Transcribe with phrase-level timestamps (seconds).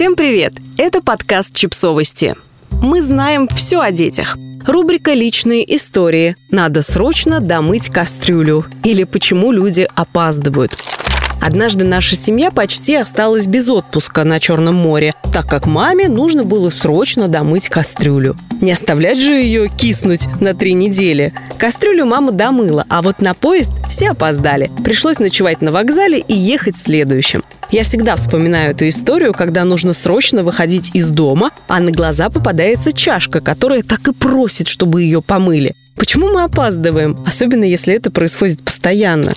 [0.00, 0.54] Всем привет!
[0.78, 2.34] Это подкаст «Чипсовости».
[2.70, 4.38] Мы знаем все о детях.
[4.66, 6.36] Рубрика «Личные истории».
[6.50, 8.64] Надо срочно домыть кастрюлю.
[8.82, 10.72] Или почему люди опаздывают.
[11.40, 16.70] Однажды наша семья почти осталась без отпуска на Черном море, так как маме нужно было
[16.70, 18.36] срочно домыть кастрюлю.
[18.60, 21.32] Не оставлять же ее киснуть на три недели.
[21.58, 24.70] Кастрюлю мама домыла, а вот на поезд все опоздали.
[24.84, 27.42] Пришлось ночевать на вокзале и ехать следующим.
[27.70, 32.92] Я всегда вспоминаю эту историю, когда нужно срочно выходить из дома, а на глаза попадается
[32.92, 35.74] чашка, которая так и просит, чтобы ее помыли.
[35.96, 39.32] Почему мы опаздываем, особенно если это происходит постоянно?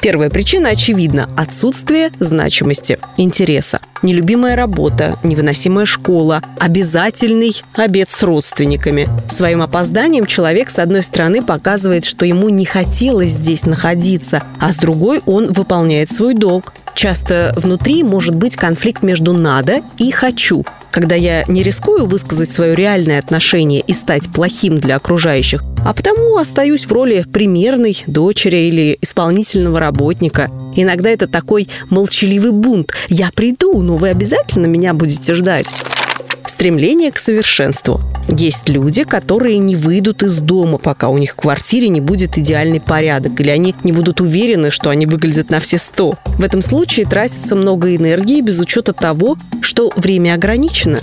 [0.00, 3.80] Первая причина очевидна– отсутствие значимости, интереса.
[4.02, 9.08] Нелюбимая работа, невыносимая школа, обязательный обед с родственниками.
[9.28, 14.76] Своим опозданием человек, с одной стороны, показывает, что ему не хотелось здесь находиться, а с
[14.76, 16.72] другой он выполняет свой долг.
[16.94, 22.74] Часто внутри может быть конфликт между «надо» и «хочу», когда я не рискую высказать свое
[22.74, 28.98] реальное отношение и стать плохим для окружающих, а потому остаюсь в роли примерной дочери или
[29.00, 30.48] исполнительного работника.
[30.74, 32.92] Иногда это такой молчаливый бунт.
[33.08, 35.66] Я приду, но вы обязательно меня будете ждать.
[36.46, 38.00] Стремление к совершенству.
[38.28, 42.80] Есть люди, которые не выйдут из дома, пока у них в квартире не будет идеальный
[42.80, 46.14] порядок, или они не будут уверены, что они выглядят на все сто.
[46.24, 51.00] В этом случае тратится много энергии без учета того, что время ограничено.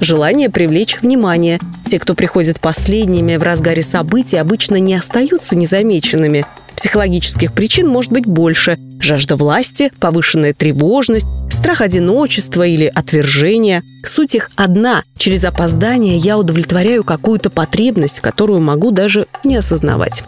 [0.00, 1.58] Желание привлечь внимание.
[1.88, 6.46] Те, кто приходит последними в разгаре событий, обычно не остаются незамеченными.
[6.76, 8.78] Психологических причин может быть больше.
[9.00, 13.82] Жажда власти, повышенная тревожность, страх одиночества или отвержения.
[14.04, 15.02] Суть их одна.
[15.16, 20.22] Через опоздание я удовлетворяю какую-то потребность, которую могу даже не осознавать.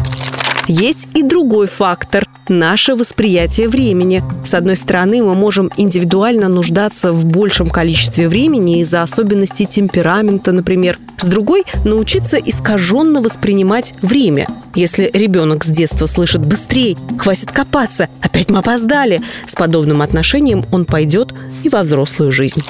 [0.67, 4.23] Есть и другой фактор– наше восприятие времени.
[4.45, 10.99] С одной стороны, мы можем индивидуально нуждаться в большем количестве времени из-за особенностей темперамента, например.
[11.19, 14.47] С другой– научиться искаженно воспринимать время.
[14.75, 20.85] Если ребенок с детства слышит «быстрей», «хватит копаться», «опять мы опоздали», с подобным отношением он
[20.85, 22.63] пойдет и во взрослую жизнь.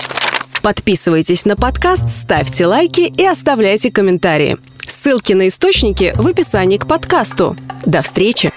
[0.62, 4.56] Подписывайтесь на подкаст, ставьте лайки и оставляйте комментарии.
[4.80, 7.56] Ссылки на источники в описании к подкасту.
[7.86, 8.52] До встречи!